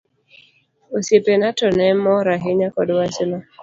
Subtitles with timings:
[0.95, 3.37] Osiepena to ne mor ahinya kod wachno.